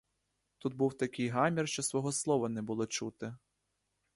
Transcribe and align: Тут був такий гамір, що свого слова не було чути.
Тут 0.57 0.73
був 0.73 0.93
такий 0.93 1.27
гамір, 1.27 1.67
що 1.67 1.83
свого 1.83 2.11
слова 2.11 2.49
не 2.49 2.61
було 2.61 2.85
чути. 2.85 3.35